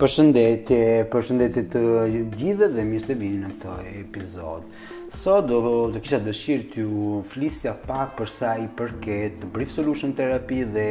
Përshëndetje, 0.00 0.76
përshëndetje 1.12 1.62
të 1.74 1.80
gjithëve 2.32 2.68
dhe 2.72 2.84
mirë 2.88 3.02
se 3.04 3.16
vini 3.20 3.42
në 3.42 3.48
këtë 3.60 3.98
episod. 4.00 4.62
Sot 5.12 5.44
do 5.50 5.58
të 5.92 6.00
kisha 6.06 6.20
dëshirë 6.24 6.64
t'ju 6.72 7.20
flisja 7.28 7.74
pak 7.84 8.14
për 8.20 8.32
sa 8.32 8.54
i 8.62 8.64
përket 8.78 9.44
Brief 9.52 9.74
Solution 9.74 10.14
Therapy 10.16 10.62
dhe 10.76 10.86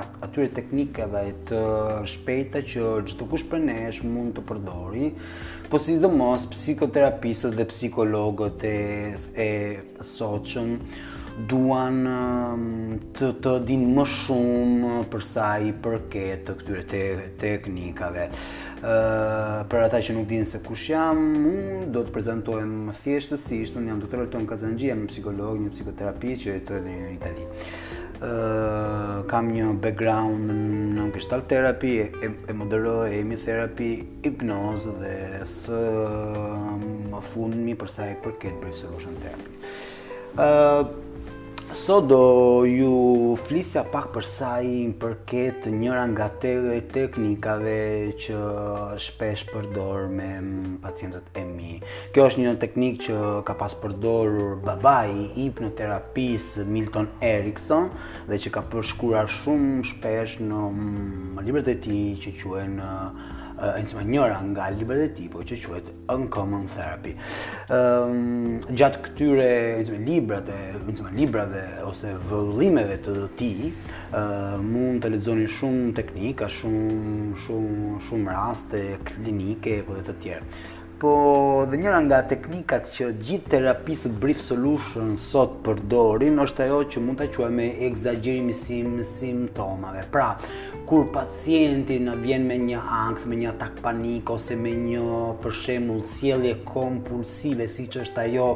atyre 0.00 0.48
teknikeve 0.60 1.26
të 1.52 1.60
shpejta 2.14 2.64
që 2.72 2.88
gjithë 3.04 3.20
të 3.20 3.28
kush 3.34 3.44
për 3.52 3.62
nesh 3.68 4.00
mund 4.14 4.32
të 4.38 4.46
përdori, 4.48 5.12
po 5.68 5.82
si 5.82 6.00
dhe 6.00 6.12
mos 6.18 6.48
psikoterapistët 6.56 7.60
dhe 7.60 7.68
psikologët 7.74 8.64
e, 8.72 8.76
e 9.36 9.50
duan 11.38 12.02
ehm, 12.08 12.66
të 13.16 13.30
të 13.44 13.52
din 13.68 13.86
më 13.96 14.04
shumë 14.12 14.90
për 15.12 15.24
sa 15.26 15.48
i 15.64 15.72
përket 15.84 16.44
të 16.48 16.56
këtyre 16.60 16.82
te, 16.92 17.04
teknikave. 17.40 18.26
ë 18.28 18.82
ehm, 18.82 19.64
për 19.70 19.84
ata 19.86 20.00
që 20.02 20.16
nuk 20.18 20.28
dinë 20.30 20.48
se 20.52 20.60
kush 20.64 20.90
jam, 20.92 21.20
unë 21.38 21.88
do 21.94 22.04
të 22.04 22.14
prezantohem 22.14 22.72
më 22.88 22.96
thjeshtësisht, 23.00 23.78
unë 23.78 23.92
jam 23.92 24.00
doktor 24.02 24.24
Alton 24.26 24.46
Kazanxhi, 24.50 24.90
jam 24.90 25.04
një 25.06 25.12
psikolog, 25.14 25.60
një 25.62 25.74
psikoterapeut 25.76 26.42
që 26.42 26.56
jetoj 26.56 26.80
edhe 26.82 26.96
në 27.00 27.12
Itali. 27.16 27.48
Uh, 28.22 29.24
kam 29.26 29.48
një 29.50 29.64
background 29.82 30.50
në 30.94 31.08
gestalt 31.16 31.48
terapi, 31.50 31.90
e, 32.04 32.28
e 32.28 32.52
e 32.54 33.16
emi 33.18 33.34
therapy, 33.34 34.04
hipnozë 34.22 34.92
dhe 35.00 35.40
së 35.42 35.80
më 37.10 37.20
fundmi 37.32 37.74
përsa 37.74 38.06
i 38.12 38.14
përket 38.22 38.60
brief 38.62 38.76
solution 38.78 39.18
therapy. 39.24 40.38
Uh, 40.38 40.86
sot 41.82 42.06
do 42.06 42.22
ju 42.64 42.94
flisja 43.42 43.82
pak 43.90 44.12
për 44.14 44.26
sa 44.28 44.50
i 44.62 44.84
përket 45.02 45.64
njëra 45.80 46.04
nga 46.12 46.28
teve 46.44 46.76
teknikave 46.94 48.12
që 48.22 48.42
shpesh 49.02 49.42
përdor 49.50 50.06
me 50.14 50.28
pacientët 50.84 51.34
e 51.34 51.42
mi. 51.48 51.72
Kjo 52.14 52.28
është 52.28 52.44
një 52.44 52.52
teknik 52.62 53.02
që 53.08 53.18
ka 53.48 53.56
pas 53.58 53.74
përdorur 53.82 54.60
babai 54.62 55.10
i 55.10 55.28
hipnoterapis 55.48 56.52
Milton 56.70 57.10
Erickson 57.32 57.90
dhe 58.30 58.38
që 58.46 58.54
ka 58.54 58.62
përshkurar 58.70 59.32
shumë 59.42 59.82
shpesh 59.90 60.38
në 60.46 60.62
libret 61.48 61.74
e 61.74 61.78
ti 61.84 62.00
që 62.22 62.36
quen 62.44 62.78
në 62.78 62.90
uh, 62.94 63.30
njëra 64.04 64.38
nga 64.50 64.64
libret 64.76 65.10
e 65.10 65.14
tij, 65.14 65.28
po 65.32 65.38
që 65.48 65.54
quhet 65.62 65.86
Uncommon 66.14 66.66
Therapy. 66.74 67.14
Ëm 67.70 67.76
ehm, 67.76 68.74
gjatë 68.78 69.02
këtyre 69.06 69.46
njëzme, 69.82 69.98
librave, 70.06 70.58
librave 71.16 71.62
ose 71.86 72.14
vëllimeve 72.30 72.98
të 73.06 73.14
tij, 73.38 73.70
ti, 73.70 74.20
mund 74.72 75.02
të 75.06 75.12
lexoni 75.14 75.46
shumë 75.58 75.94
teknika, 76.00 76.50
shumë 76.58 77.34
shumë 77.46 77.96
shumë 78.08 78.34
raste 78.36 78.82
klinike 79.08 79.78
apo 79.82 79.98
të 80.08 80.18
tjera 80.22 80.62
po 81.02 81.66
dhe 81.70 81.76
njëra 81.82 81.98
nga 82.06 82.18
teknikat 82.30 82.86
që 82.94 83.08
gjithë 83.26 83.50
terapisë 83.54 84.10
brief 84.22 84.38
solution 84.44 85.16
sot 85.18 85.56
përdorin 85.66 86.38
është 86.44 86.66
ajo 86.68 86.76
që 86.94 87.02
mund 87.02 87.18
ta 87.18 87.26
quajmë 87.36 87.66
eksagjerimi 87.88 88.54
i 88.54 89.02
simptomave. 89.08 90.04
Pra, 90.14 90.28
kur 90.86 91.08
pacienti 91.16 91.98
na 92.06 92.14
vjen 92.22 92.46
me 92.46 92.60
një 92.68 92.84
ankth, 93.02 93.26
me 93.26 93.40
një 93.40 93.50
atak 93.56 93.82
panik 93.82 94.30
ose 94.36 94.54
me 94.54 94.76
një 94.84 95.18
për 95.42 95.58
shembull 95.64 96.06
sjellje 96.12 96.54
kompulsive, 96.70 97.66
siç 97.78 97.98
është 98.04 98.26
ajo 98.28 98.48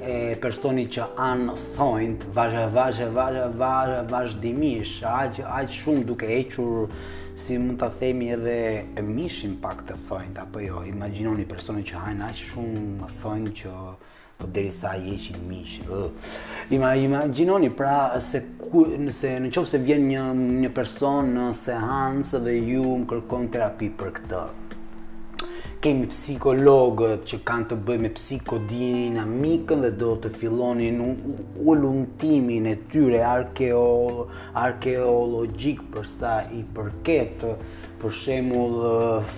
e 0.00 0.36
personi 0.40 0.86
që 0.92 1.06
anë 1.24 1.54
thojnë 1.76 2.26
vazhë, 2.36 2.64
vazhë, 2.74 3.06
vazhë, 3.16 3.44
vazhë, 3.60 4.00
vazhdimish, 4.10 4.96
aqë, 5.08 5.46
aqë 5.60 5.78
shumë 5.80 6.04
duke 6.08 6.28
equr, 6.36 6.90
si 7.36 7.56
mund 7.60 7.78
të 7.80 7.88
themi 8.00 8.28
edhe 8.32 8.56
e 8.96 9.04
mishin 9.06 9.56
pak 9.60 9.82
të 9.88 9.96
thojnë, 10.08 10.36
apo 10.44 10.60
jo, 10.64 10.82
imaginoni 10.88 11.46
personi 11.48 11.84
që 11.88 12.02
hajnë 12.04 12.26
aqë 12.28 12.44
shumë 12.50 13.10
thojnë 13.22 13.54
që 13.62 13.72
po 14.36 14.50
deri 14.52 14.68
sa 14.76 14.90
i 15.00 15.14
eqin 15.14 15.36
mish. 15.48 15.78
Ë. 15.80 16.00
Ima 16.76 16.90
imagjinoni 17.00 17.70
pra 17.72 18.18
se 18.20 18.42
ku, 18.60 18.82
nëse 19.00 19.30
në 19.46 19.54
qovë 19.56 19.70
se 19.70 19.80
vjen 19.80 20.04
një 20.10 20.26
një 20.66 20.72
person 20.76 21.32
në 21.38 21.46
seancë 21.62 22.42
dhe 22.44 22.58
ju 22.74 22.84
më 23.00 23.08
kërkon 23.14 23.48
terapi 23.56 23.88
për 23.96 24.12
këtë 24.20 24.44
kemi 25.86 26.08
psikologët 26.10 27.20
që 27.30 27.38
kanë 27.46 27.66
të 27.70 27.76
bëjnë 27.88 28.02
me 28.02 28.08
psikodinamikën 28.16 29.82
dhe 29.84 29.90
do 30.00 30.08
të 30.24 30.30
fillonin 30.38 30.96
ullumtimin 31.06 32.64
e 32.66 32.72
tyre 32.94 33.20
arkeo 33.26 33.82
arkeologjik 34.62 35.84
për 35.94 36.08
sa 36.14 36.32
i 36.58 36.64
përket 36.78 37.44
për 38.00 38.16
shembull 38.22 38.80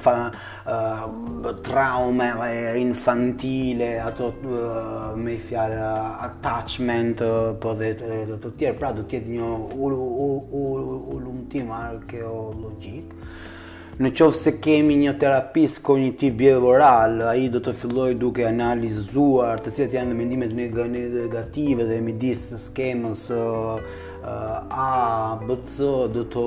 fa 0.00 0.14
uh, 0.30 1.02
trauma 1.68 2.30
infantile 2.80 3.90
ato 4.06 4.30
uh, 4.30 4.80
me 5.28 5.36
fjalë 5.50 5.92
attachment 6.30 7.20
uh, 7.28 7.36
po 7.66 7.76
dhe 7.82 7.92
të, 8.00 8.24
të 8.46 8.54
tjerë 8.62 8.80
pra 8.80 8.94
do 9.00 9.04
të 9.04 9.20
jetë 9.20 9.36
një 9.36 9.52
ulumtim 10.62 11.76
arkeologjik 11.82 13.12
Në 13.98 14.12
qovë 14.14 14.36
se 14.38 14.50
kemi 14.62 14.94
një 14.98 15.12
terapist 15.18 15.80
kognitiv 15.82 16.36
bjevoral, 16.38 17.16
a 17.26 17.32
i 17.34 17.48
do 17.50 17.58
të 17.66 17.72
filloj 17.80 18.12
duke 18.20 18.44
analizuar 18.46 19.58
të 19.64 19.72
cilët 19.74 19.96
janë 19.96 20.12
dhe 20.14 20.18
mendimet 20.20 20.52
negative 20.54 21.86
dhe 21.88 21.96
midis 22.10 22.44
të 22.52 22.60
skemës 22.66 23.24
A, 24.20 25.34
B, 25.42 25.56
C, 25.74 25.88
do 26.14 26.22
të 26.34 26.46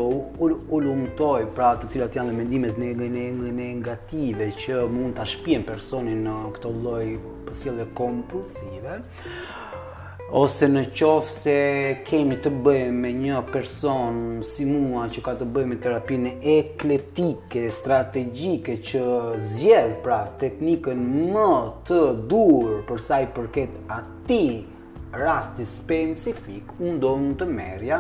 ullumtoj 0.78 1.42
pra 1.58 1.74
të 1.82 1.92
cilat 1.92 2.16
janë 2.22 2.32
dhe 2.32 2.40
mendimet 2.40 2.80
negative 3.60 4.48
që 4.64 4.80
mund 4.96 5.18
të 5.20 5.26
ashpien 5.28 5.68
personin 5.68 6.24
në 6.30 6.40
këto 6.56 6.72
loj 6.88 7.04
pësile 7.50 7.90
kompulsive 8.00 9.02
ose 10.34 10.68
në 10.72 10.82
qofë 10.96 11.28
se 11.32 11.54
kemi 12.08 12.38
të 12.40 12.52
bëjmë 12.64 13.00
me 13.04 13.10
një 13.20 13.40
person 13.52 14.20
si 14.48 14.64
mua 14.68 15.10
që 15.12 15.24
ka 15.26 15.34
të 15.42 15.48
bëjmë 15.58 15.72
me 15.74 15.78
terapinë 15.84 16.32
ekletike, 16.54 17.66
strategike 17.76 18.78
që 18.88 19.02
zjedhë 19.58 19.98
pra 20.06 20.22
teknikën 20.40 21.04
më 21.36 21.50
të 21.90 22.00
dur 22.32 22.78
përsa 22.88 23.20
i 23.26 23.28
përket 23.36 23.76
ati 23.98 24.42
rasti 25.20 25.66
specifik, 25.68 26.78
unë 26.80 26.98
do 27.04 27.12
më 27.26 27.36
të 27.42 27.48
merja 27.52 27.98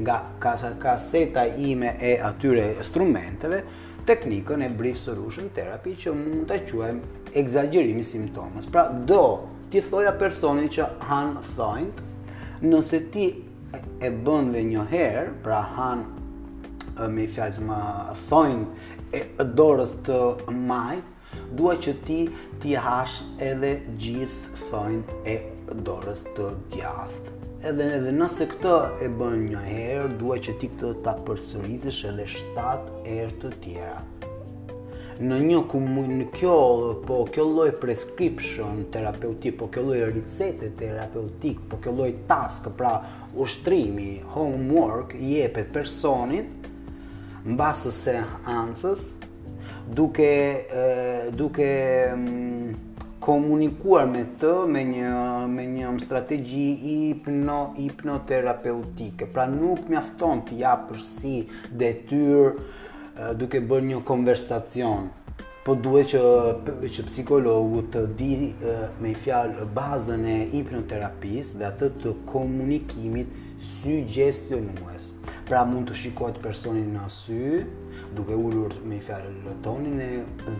nga 0.00 0.22
kaseta 0.40 1.44
ime 1.52 1.98
e 2.00 2.14
atyre 2.30 2.70
instrumenteve, 2.80 3.60
teknikën 4.08 4.64
e 4.64 4.72
brief 4.78 4.96
solution 5.04 5.52
therapy 5.56 5.92
që 6.00 6.16
mund 6.16 6.48
të 6.48 6.62
quajmë 6.72 7.20
exagerimi 7.44 8.04
simptomës. 8.06 8.64
Pra 8.72 8.88
do 8.88 9.22
gjithë 9.74 10.10
personi 10.22 10.68
që 10.70 10.84
han 11.08 11.32
thonjt, 11.56 11.98
nëse 12.62 13.00
ti 13.14 13.24
e 14.06 14.10
bën 14.26 14.52
dhe 14.54 14.60
një 14.68 14.84
herë, 14.92 15.24
pra 15.44 15.58
han 15.74 16.04
me 17.10 17.24
fjalë 17.26 17.64
më 17.68 17.80
thonjt 18.28 19.14
e 19.18 19.22
dorës 19.58 19.96
të 20.06 20.20
maj, 20.68 20.98
dua 21.58 21.74
që 21.82 21.94
ti 22.06 22.20
ti 22.62 22.76
hash 22.86 23.18
edhe 23.48 23.72
gjithë 24.04 24.58
thonjt 24.70 25.10
e 25.34 25.38
dorës 25.88 26.22
të 26.36 26.52
gjathë. 26.76 27.34
Edhe 27.68 27.86
edhe 27.96 28.12
nëse 28.14 28.46
këtë 28.52 28.76
e 29.02 29.08
bën 29.18 29.38
një 29.48 29.62
herë, 29.72 30.10
dua 30.22 30.38
që 30.46 30.54
ti 30.60 30.70
këtë 30.74 30.92
ta 31.06 31.16
përsëritësh 31.26 32.04
edhe 32.12 32.28
7 32.36 33.00
herë 33.10 33.38
të 33.42 33.52
tjera 33.64 34.04
në 35.22 35.36
një 35.46 35.58
ku 35.70 35.78
në 35.78 36.24
kjo 36.34 36.54
po 37.06 37.20
kjo 37.30 37.44
lloj 37.46 37.68
prescription 37.80 38.84
terapeutik, 38.92 39.56
po 39.60 39.68
kjo 39.70 39.84
lloj 39.88 40.00
recete 40.10 40.72
terapeutik 40.78 41.60
po 41.70 41.78
kjo 41.84 41.92
lloj 41.94 42.08
task 42.28 42.70
pra 42.78 42.96
ushtrimi 43.40 44.16
homework 44.34 45.14
i 45.18 45.36
jepet 45.38 45.70
personit 45.72 46.66
mbas 47.44 47.84
së 47.94 48.18
ancës 48.48 49.12
duke 49.88 50.32
duke 51.36 51.70
mm, 52.16 52.74
komunikuar 53.24 54.08
me 54.10 54.24
të 54.40 54.50
me 54.68 54.82
një 54.88 55.14
me 55.48 55.64
një 55.68 55.92
strategji 56.02 56.66
hipno 56.82 57.70
hipnoterapeutike. 57.78 59.24
Pra 59.32 59.46
nuk 59.48 59.86
mjafton 59.88 60.42
të 60.44 60.58
jap 60.60 60.88
përsi 60.90 61.38
detyrë, 61.80 62.50
Eh, 63.14 63.28
duke 63.38 63.60
bërë 63.62 63.86
një 63.86 63.98
konversacion, 64.02 65.04
po 65.62 65.76
duhet 65.78 66.08
që, 66.10 66.22
që 66.96 67.04
psikologu 67.06 67.84
të 67.94 68.00
di 68.18 68.28
eh, 68.48 68.80
me 68.98 69.12
i 69.12 69.14
fjalë 69.14 69.68
bazën 69.76 70.24
e 70.32 70.34
hipnoterapisë 70.56 71.60
dhe 71.60 71.68
atë 71.68 71.90
të 72.02 72.14
komunikimit 72.26 73.30
sugestionues. 73.76 75.12
Pra 75.46 75.62
mund 75.68 75.92
të 75.92 76.00
shikohet 76.02 76.42
personin 76.42 76.90
në 76.96 77.06
sy, 77.20 77.38
duke 78.18 78.34
ullur 78.34 78.74
me 78.82 78.98
i 78.98 79.04
fjalë 79.06 79.54
tonin 79.62 80.02
e 80.02 80.10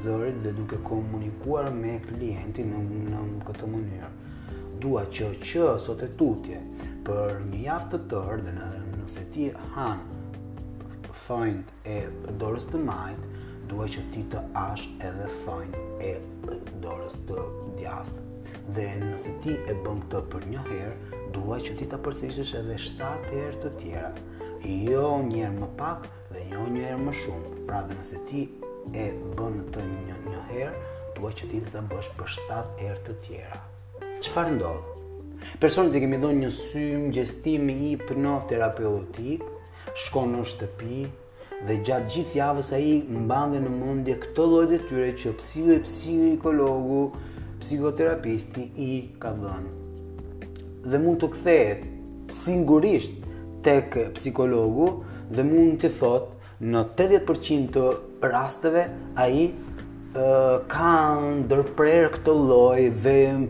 zërit 0.05 0.39
dhe 0.47 0.55
duke 0.61 0.79
komunikuar 0.87 1.73
me 1.75 1.99
klientin 2.07 2.71
në, 2.77 2.87
në 3.11 3.29
këtë 3.51 3.73
mënyrë. 3.75 4.15
Dua 4.85 5.09
që 5.11 5.33
që 5.43 5.69
sot 5.83 6.07
e 6.07 6.13
tutje 6.21 6.63
për 7.11 7.43
një 7.51 7.67
jaftë 7.67 7.99
të 8.03 8.13
tërë 8.15 8.45
dhe 8.47 8.57
në, 8.63 8.75
nëse 9.01 9.31
ti 9.35 9.51
hanë 9.75 10.14
thonjt 11.25 11.69
e 11.89 11.99
dorës 12.41 12.67
të 12.69 12.81
majt, 12.85 13.23
duhet 13.71 13.95
që 13.97 14.03
ti 14.13 14.23
të 14.33 14.41
ash 14.61 14.85
edhe 15.09 15.27
thonjt 15.41 15.77
e 16.09 16.13
dorës 16.85 17.17
të 17.29 17.45
djathtë. 17.79 18.25
Dhe 18.77 18.85
nëse 19.01 19.33
ti 19.45 19.55
e 19.73 19.77
bën 19.87 20.03
këtë 20.05 20.21
për 20.35 20.45
një 20.53 20.65
herë, 20.67 21.21
duhet 21.37 21.65
që 21.69 21.77
ti 21.81 21.89
ta 21.93 21.97
përsërisësh 22.07 22.53
edhe 22.61 22.77
7 22.85 23.13
herë 23.31 23.63
të 23.63 23.73
tjera, 23.81 24.13
jo 24.91 25.07
një 25.29 25.41
herë 25.47 25.61
më 25.63 25.71
pak 25.81 26.09
dhe 26.35 26.45
jo 26.53 26.67
një 26.75 26.85
herë 26.91 27.05
më 27.07 27.17
shumë. 27.23 27.55
Pra 27.69 27.81
dhe 27.89 27.97
nëse 28.01 28.21
ti 28.31 28.45
e 29.05 29.07
bën 29.39 29.63
të 29.77 29.87
një, 29.93 30.19
një 30.29 30.43
herë, 30.51 30.91
duhet 31.17 31.41
që 31.41 31.51
ti 31.55 31.63
ta 31.73 31.85
bësh 31.95 32.13
për 32.21 32.35
7 32.41 32.61
herë 32.85 33.01
të 33.09 33.17
tjera. 33.27 33.63
Çfarë 34.27 34.59
ndodh? 34.59 34.91
Personit 35.61 35.97
e 35.97 36.01
kemi 36.05 36.21
dhënë 36.21 36.41
një 36.45 36.53
sy 36.57 36.85
mëngjestim 36.99 37.69
i 37.69 37.75
hipnoterapeutik, 37.81 39.45
shkon 39.95 40.33
në 40.35 40.43
shtëpi 40.51 41.03
dhe 41.67 41.77
gjatë 41.87 42.11
gjithë 42.15 42.39
javës 42.41 42.71
ai 42.77 42.87
mban 43.09 43.55
në 43.63 43.69
mendje 43.73 44.17
këtë 44.25 44.47
lloj 44.51 44.65
detyre 44.73 45.11
që 45.21 45.33
psiqi 45.39 45.77
psikologu, 45.87 47.03
psikoterapisti 47.63 48.67
i 48.89 48.91
ka 49.23 49.31
dhënë. 49.39 50.89
Dhe 50.91 50.99
mund 51.01 51.21
të 51.23 51.31
kthehet 51.37 51.87
sigurisht 52.41 53.23
tek 53.65 53.95
psikologu 54.19 54.89
dhe 55.33 55.47
mund 55.49 55.79
të 55.81 55.93
thotë 56.01 56.67
në 56.73 56.83
80% 56.83 57.71
të 57.79 57.87
rasteve 58.35 58.87
ai 59.23 59.47
ka 60.71 60.91
ndërprer 61.29 62.11
këtë 62.15 62.35
lloj 62.35 62.83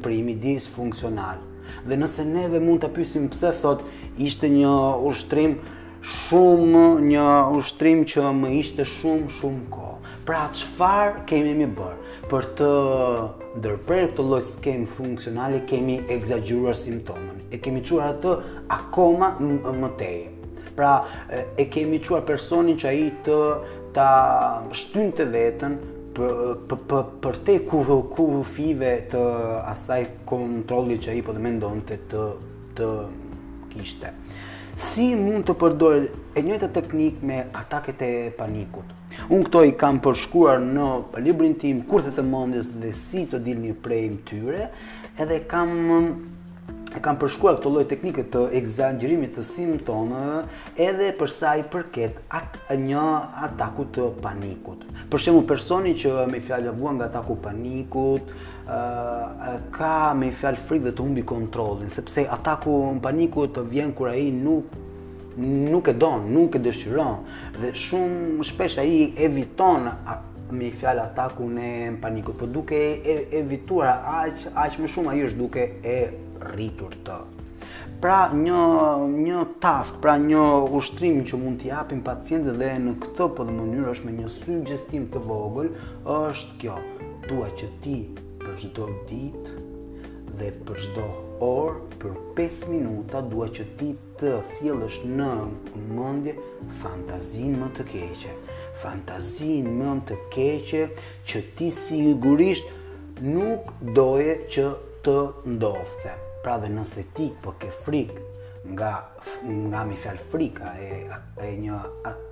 primi 0.05 0.37
disfunksional. 0.44 1.40
Dhe 1.85 1.97
nëse 1.99 2.25
neve 2.29 2.61
mund 2.61 2.81
ta 2.85 2.88
pyesim 2.93 3.26
pse 3.32 3.50
thotë 3.62 3.88
ishte 4.25 4.49
një 4.52 4.70
ushtrim 5.08 5.58
shumë 6.05 6.85
një 7.05 7.25
ushtrim 7.56 8.03
që 8.09 8.25
më 8.37 8.49
ishte 8.61 8.85
shumë 8.89 9.31
shumë 9.39 9.62
kohë. 9.73 10.11
Pra 10.29 10.43
çfarë 10.56 11.25
kemi 11.29 11.55
më 11.62 11.69
bër? 11.79 11.97
Për 12.31 12.49
të 12.59 12.69
ndërprer 13.62 14.05
këtë 14.12 14.27
lloj 14.29 14.43
skem 14.51 14.85
funksionali 14.89 15.62
kemi 15.69 15.97
ekzagjeruar 16.15 16.77
simptomën. 16.79 17.41
E 17.55 17.61
kemi 17.65 17.83
çuar 17.89 18.12
atë 18.15 18.35
akoma 18.77 19.33
më 19.41 19.91
tej. 20.01 20.19
Pra 20.77 20.93
e 21.56 21.69
kemi 21.73 22.01
çuar 22.05 22.25
personin 22.29 22.77
që 22.81 22.89
ai 22.93 23.09
të 23.27 23.39
ta 23.97 24.09
shtynte 24.77 25.29
veten 25.33 25.79
për 26.15 26.81
për 26.89 27.05
për 27.25 27.39
te 27.47 27.57
ku 27.69 27.81
ku 28.15 28.27
five 28.47 28.93
të 29.12 29.23
asaj 29.73 30.05
kontrolli 30.29 30.99
që 31.03 31.15
ai 31.15 31.23
po 31.27 31.37
mendonte 31.47 32.00
të 32.11 32.27
të 32.79 32.91
kishte 33.73 34.11
si 34.76 35.09
mund 35.15 35.44
të 35.49 35.55
përdore 35.61 35.99
e 36.35 36.43
njëta 36.43 36.69
teknik 36.79 37.21
me 37.23 37.43
ataket 37.56 38.00
e 38.03 38.09
panikut. 38.38 38.87
Unë 39.31 39.47
këto 39.49 39.62
i 39.69 39.75
kam 39.82 40.00
përshkuar 40.03 40.62
në 40.65 40.87
librin 41.26 41.55
tim 41.62 41.82
kurthet 41.91 42.17
të 42.19 42.25
mëndjes 42.31 42.73
dhe 42.82 42.91
si 43.00 43.25
të 43.31 43.43
dilni 43.47 43.75
prej 43.87 44.03
më 44.17 44.21
tyre, 44.31 44.67
edhe 45.23 45.38
kam 45.50 45.76
e 46.94 47.00
kam 47.02 47.17
këto 47.19 47.29
këtë 47.43 47.70
lloj 47.75 47.85
teknike 47.91 48.23
të 48.31 48.43
ekzagjerimit 48.61 49.32
të 49.37 49.43
simptomave 49.44 50.44
edhe 50.88 51.08
për 51.19 51.32
sa 51.35 51.55
i 51.58 51.64
përket 51.70 52.20
një 52.85 53.05
ataku 53.49 53.87
të 53.96 54.05
panikut. 54.23 54.85
Për 55.11 55.25
shembull, 55.26 55.46
personi 55.50 55.94
që 55.99 56.26
me 56.31 56.38
fjalë 56.43 56.75
vua 56.79 56.93
nga 56.94 57.08
ataku 57.11 57.35
panikut, 57.46 58.31
ë 58.31 59.69
ka 59.75 59.94
me 60.19 60.31
fjalë 60.38 60.62
frikë 60.69 60.87
dhe 60.88 60.94
të 60.94 61.02
humbi 61.06 61.26
kontrollin, 61.32 61.91
sepse 61.91 62.26
ataku 62.38 62.73
panikut 63.02 63.58
vjen 63.73 63.93
kur 63.94 64.12
ai 64.14 64.29
nuk 64.35 64.81
nuk 65.44 65.88
e 65.90 65.93
don, 65.99 66.29
nuk 66.31 66.55
e 66.55 66.61
dëshiron 66.62 67.25
dhe 67.56 67.73
shumë 67.75 68.44
shpesh 68.47 68.76
ai 68.79 69.08
eviton 69.26 69.88
me 70.55 70.69
fjalë 70.70 71.08
ataku 71.08 71.49
në 71.50 71.70
panikut, 71.99 72.37
por 72.38 72.52
duke 72.55 72.79
e, 73.02 73.17
evituar 73.40 74.05
aq 74.20 74.44
aq 74.55 74.76
më 74.79 74.90
shumë 74.94 75.11
ai 75.11 75.25
është 75.26 75.40
duke 75.43 75.64
e 75.82 75.97
rritur 76.43 76.95
të. 77.07 77.19
Pra 78.03 78.17
një 78.35 78.61
një 79.11 79.45
task, 79.65 79.99
pra 80.05 80.17
një 80.21 80.43
ushtrim 80.81 81.23
që 81.31 81.39
mund 81.41 81.61
t'i 81.63 81.71
japim 81.71 82.03
pacientëve 82.07 82.57
dhe 82.61 82.73
në 82.85 82.95
këtë 83.05 83.29
po 83.37 83.47
dhe 83.49 83.55
mënyrë 83.59 83.91
është 83.95 84.07
me 84.09 84.15
një 84.21 84.29
sugjestim 84.39 85.07
të 85.15 85.23
vogël, 85.29 85.69
është 86.15 86.59
kjo. 86.63 86.77
Dua 87.29 87.49
që 87.59 87.69
ti 87.85 87.99
për 88.43 88.57
çdo 88.65 88.89
ditë 89.11 89.63
dhe 90.39 90.49
për 90.69 90.83
çdo 90.87 91.07
orë 91.45 91.99
për 92.03 92.15
5 92.37 92.67
minuta 92.71 93.21
dua 93.33 93.47
që 93.57 93.65
ti 93.81 93.89
të 94.21 94.35
sjellësh 94.51 94.99
në 95.17 95.29
mendje 95.97 96.35
fantazinë 96.83 97.61
më 97.63 97.71
të 97.79 97.87
keqe. 97.93 98.35
Fantazinë 98.83 99.75
më 99.81 99.95
të 100.11 100.19
keqe 100.37 100.85
që 101.33 101.45
ti 101.59 101.71
sigurisht 101.79 103.23
nuk 103.25 103.73
doje 103.97 104.37
që 104.57 104.65
të 105.05 105.15
ndodhte. 105.55 106.12
Pra 106.45 106.55
dhe 106.61 106.71
nëse 106.73 107.03
ti 107.17 107.27
po 107.45 107.53
ke 107.61 107.69
frikë 107.85 108.25
nga 108.73 108.93
nga 109.71 109.83
mi 109.85 109.97
frika 110.33 110.71
e 110.81 111.03
e 111.47 111.49
një 111.65 111.81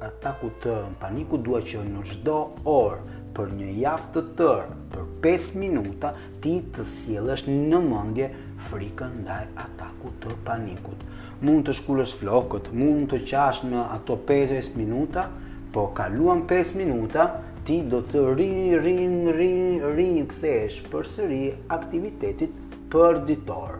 ataku 0.09 0.49
të 0.65 0.73
paniku 1.03 1.37
dua 1.49 1.61
që 1.71 1.83
në 1.89 2.05
çdo 2.11 2.37
orë 2.75 3.19
për 3.37 3.53
një 3.59 3.69
javë 3.83 4.09
të 4.15 4.23
tërë 4.41 4.79
për 4.95 5.05
5 5.27 5.51
minuta 5.65 6.15
ti 6.47 6.55
të 6.77 6.87
sjellësh 6.95 7.45
në 7.53 7.83
mendje 7.91 8.31
frikën 8.71 9.21
ndaj 9.21 9.45
atakut 9.67 10.17
të 10.25 10.39
panikut 10.49 11.05
mund 11.45 11.69
të 11.69 11.77
shkulësh 11.83 12.17
flokët 12.23 12.73
mund 12.81 13.13
të 13.13 13.21
qash 13.29 13.63
në 13.69 13.85
ato 13.99 14.17
5 14.33 14.73
minuta 14.81 15.29
po 15.77 15.89
kaluan 16.01 16.45
5 16.57 16.75
minuta 16.81 17.29
ti 17.69 17.81
do 17.93 18.01
të 18.09 18.25
rin 18.41 18.59
rin 18.89 19.21
rin 19.39 19.87
rin 20.01 20.25
kthesh 20.35 20.81
përsëri 20.93 21.45
aktivitetit 21.81 22.62
për 22.93 23.19
ditor. 23.25 23.79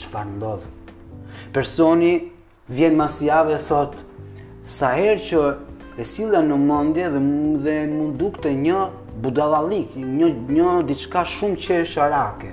Qëfar 0.00 0.26
ndodhë? 0.34 0.70
Personi 1.54 2.12
vjenë 2.74 2.98
masë 2.98 3.28
jave 3.30 3.54
e 3.56 3.62
thotë, 3.62 4.06
sa 4.76 4.90
herë 4.98 5.24
që 5.28 5.42
e 6.02 6.06
sila 6.14 6.40
në 6.46 6.56
mundje 6.66 7.06
dhe, 7.14 7.22
dhe 7.64 7.76
mundu 7.94 8.32
të 8.42 8.52
një 8.64 8.82
budalalik, 9.24 9.94
një, 10.18 10.32
një 10.58 10.74
diçka 10.90 11.22
shumë 11.36 11.58
që 11.64 11.78
e 11.82 11.86
sharake. 11.94 12.50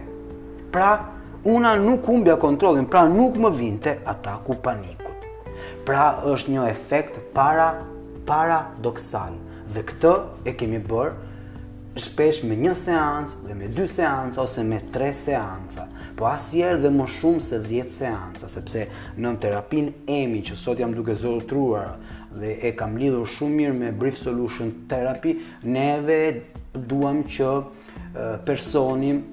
Pra, 0.74 0.92
una 1.50 1.74
nuk 1.82 2.06
umbja 2.14 2.38
kontrolin, 2.42 2.86
pra 2.92 3.06
nuk 3.10 3.38
më 3.42 3.52
vinte 3.58 3.98
ata 4.14 4.38
ku 4.46 4.58
panikut. 4.62 5.26
Pra, 5.88 6.12
është 6.34 6.54
një 6.54 6.66
efekt 6.76 7.22
para, 7.36 7.70
para 8.30 8.62
doksal. 8.86 9.34
Dhe 9.74 9.82
këtë 9.90 10.14
e 10.50 10.54
kemi 10.60 10.80
bërë 10.84 11.16
shpesh 12.02 12.44
me 12.46 12.56
një 12.60 12.74
seancë 12.78 13.44
dhe 13.48 13.56
me 13.58 13.68
dy 13.74 13.86
seancë 13.90 14.40
ose 14.42 14.64
me 14.66 14.78
tre 14.94 15.10
seancë, 15.16 15.86
po 16.20 16.28
asjerë 16.30 16.82
dhe 16.84 16.92
më 16.94 17.08
shumë 17.18 17.44
se 17.46 17.60
dhjetë 17.64 17.96
seancë, 18.00 18.50
sepse 18.52 18.84
në 19.22 19.32
terapin 19.42 19.90
emi 20.14 20.44
që 20.48 20.58
sot 20.60 20.80
jam 20.82 20.94
duke 20.98 21.16
zotruar 21.18 21.96
dhe 22.38 22.56
e 22.70 22.74
kam 22.78 22.98
lidhur 23.02 23.28
shumë 23.32 23.56
mirë 23.62 23.78
me 23.80 23.92
Brief 23.98 24.20
Solution 24.22 24.72
Therapy, 24.92 25.38
neve 25.64 26.20
duham 26.74 27.24
që 27.34 27.52
personim 28.46 29.24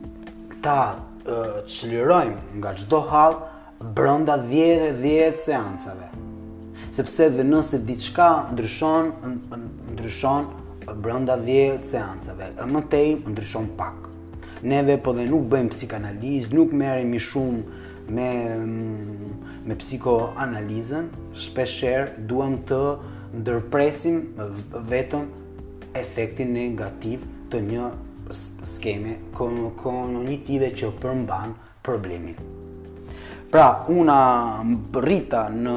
ta 0.64 0.80
qëllirojmë 1.26 2.58
nga 2.60 2.74
qdo 2.80 3.00
halë 3.10 3.92
brënda 3.96 4.38
dhjetë 4.48 4.90
dhjetë 5.02 5.44
seancëve. 5.48 6.10
Sepse 6.94 7.30
dhe 7.34 7.42
nëse 7.44 7.80
diçka 7.88 8.30
ndryshon, 8.52 9.08
ndryshon, 9.96 10.52
brënda 10.92 11.36
10 11.38 11.80
seancave, 11.88 12.50
e 12.60 12.66
më 12.68 12.82
tej 12.92 13.14
ndryshon 13.30 13.70
pak. 13.78 14.08
Neve 14.70 14.98
po 14.98 15.12
dhe 15.16 15.24
nuk 15.28 15.46
bëjmë 15.52 15.72
psikanalizë, 15.72 16.52
nuk 16.56 16.72
merremi 16.72 17.20
shumë 17.20 17.80
me 18.14 18.28
mm, 18.54 19.30
me 19.64 19.76
psikoanalizën, 19.80 21.08
shpesher 21.46 22.12
duam 22.28 22.58
të 22.68 22.82
ndërpresim 23.40 24.20
vetëm 24.92 25.24
efektin 26.00 26.52
negativ 26.56 27.24
të 27.50 27.60
një 27.70 27.90
skeme 28.64 29.16
kognitive 29.36 30.72
që 30.76 30.92
përmban 31.02 31.56
problemin. 31.84 32.40
Pra, 33.54 33.84
una 33.94 34.64
rrita 34.98 35.44
në 35.46 35.74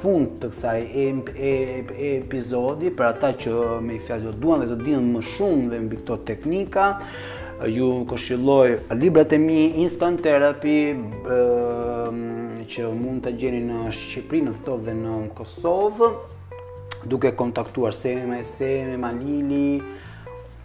fund 0.00 0.38
të 0.40 0.48
kësaj 0.48 0.78
e, 0.96 1.02
e, 1.28 1.50
e 1.84 2.08
epizodi, 2.22 2.88
për 2.96 3.04
ata 3.04 3.28
që 3.42 3.56
me 3.84 3.98
i 3.98 3.98
fjallë 4.00 4.30
duan 4.40 4.62
dhe 4.62 4.70
të 4.70 4.86
dinë 4.86 5.10
më 5.10 5.20
shumë 5.26 5.66
dhe 5.74 5.80
mbi 5.84 5.98
këto 5.98 6.14
teknika, 6.30 6.86
ju 7.68 7.90
këshilloj 8.08 8.94
librat 8.96 9.34
e 9.36 9.38
mi 9.42 9.58
Instant 9.84 10.22
Therapy, 10.24 10.78
bë, 11.26 11.40
që 12.72 12.88
mund 12.96 13.20
të 13.26 13.32
gjeni 13.42 13.60
në 13.66 13.82
Shqipëri, 13.98 14.40
në 14.48 14.54
Thovë 14.64 14.86
dhe 14.88 14.94
në 15.02 15.18
Kosovë, 15.42 16.08
duke 17.12 17.34
kontaktuar 17.42 17.92
Seme, 17.98 18.40
Seme, 18.54 18.96
Malili, 19.04 19.76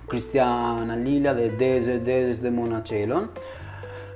Kristiana 0.07 0.95
Lila 1.03 1.35
dhe 1.41 1.49
Dezë, 1.59 1.97
Dezës 2.07 2.39
dhe 2.47 2.55
Mona 2.55 2.79
Qelon 2.87 3.27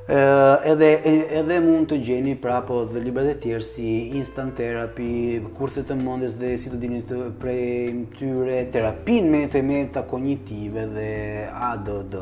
edhe 0.07 0.87
edhe 1.35 1.57
mund 1.59 1.89
të 1.91 1.97
gjeni 2.09 2.35
prapo 2.39 2.77
dhe 2.87 3.01
libra 3.03 3.25
të 3.27 3.33
tjerë 3.43 3.65
si 3.67 3.87
instant 4.15 4.53
therapy, 4.55 5.41
kurset 5.57 5.89
të 5.89 5.97
mendjes 5.99 6.37
dhe 6.39 6.53
si 6.57 6.71
të 6.71 6.79
dini 6.79 7.01
të 7.09 7.17
prej 7.41 8.07
tyre 8.15 8.61
terapin 8.71 9.27
me 9.31 9.41
të 9.51 9.61
meta 9.67 10.05
kognitive 10.07 10.85
dhe 10.95 11.09
ADD 11.71 12.17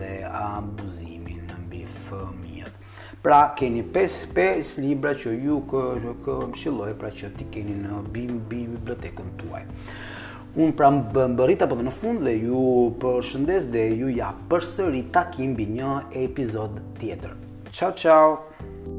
dhe 0.00 0.10
abuzimin 0.38 1.44
mbi 1.68 1.84
fëmijët. 2.08 2.80
Pra 3.22 3.52
keni 3.58 3.82
5 3.82 4.78
libra 4.80 5.12
që 5.12 5.36
ju 5.44 5.60
kë, 5.68 5.86
kë, 6.24 6.92
pra 6.98 7.10
që 7.10 7.34
ti 7.36 7.50
keni 7.52 7.76
në 7.84 8.00
bim, 8.14 8.40
bibliotekën 8.48 9.32
tuaj 9.40 9.64
unë 10.56 10.74
pra 10.76 10.88
më 10.92 11.24
bërit 11.36 11.64
apo 11.66 11.76
dhe 11.76 11.84
në 11.86 11.92
fund 12.00 12.22
dhe 12.26 12.32
ju 12.48 12.60
përshëndes 13.02 13.66
dhe 13.74 13.82
ju 14.00 14.08
ja 14.16 14.30
përsëri 14.50 15.02
takim 15.16 15.52
bi 15.58 15.66
një 15.78 15.90
epizod 16.26 16.80
tjetër. 17.00 17.34
Ciao, 17.70 17.92
ciao! 18.04 18.95